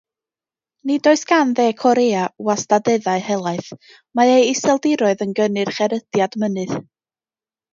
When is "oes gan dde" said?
1.11-1.65